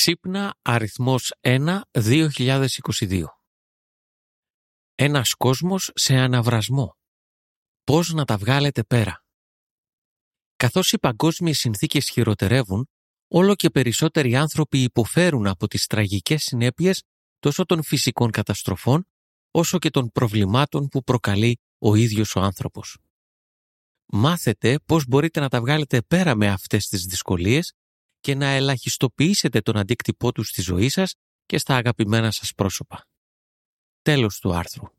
[0.00, 3.24] Ξύπνα αριθμός 1 2022
[4.94, 6.96] Ένας κόσμος σε αναβρασμό.
[7.84, 9.24] Πώς να τα βγάλετε πέρα;
[10.56, 12.88] Καθώς οι παγκόσμιες συνθήκες χειροτερεύουν,
[13.28, 17.02] όλο και περισσότεροι άνθρωποι υποφέρουν από τις τραγικές συνέπειες
[17.38, 19.06] τόσο των φυσικών καταστροφών,
[19.50, 22.98] όσο και των προβλημάτων που προκαλεί ο ίδιος ο άνθρωπος.
[24.06, 27.72] Μάθετε πώς μπορείτε να τα βγάλετε πέρα με αυτές τις δυσκολίες
[28.20, 31.14] και να ελαχιστοποιήσετε τον αντίκτυπό τους στη ζωή σας
[31.46, 33.04] και στα αγαπημένα σας πρόσωπα.
[34.02, 34.97] Τέλος του άρθρου.